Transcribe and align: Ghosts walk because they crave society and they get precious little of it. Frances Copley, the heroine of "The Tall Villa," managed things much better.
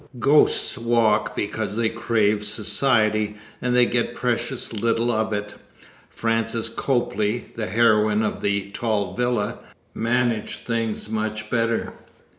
Ghosts 0.17 0.79
walk 0.79 1.35
because 1.35 1.75
they 1.75 1.87
crave 1.89 2.43
society 2.43 3.35
and 3.61 3.75
they 3.75 3.85
get 3.85 4.15
precious 4.15 4.73
little 4.73 5.11
of 5.11 5.31
it. 5.31 5.53
Frances 6.09 6.69
Copley, 6.69 7.51
the 7.55 7.67
heroine 7.67 8.23
of 8.23 8.41
"The 8.41 8.71
Tall 8.71 9.13
Villa," 9.13 9.59
managed 9.93 10.65
things 10.65 11.07
much 11.07 11.51
better. 11.51 11.93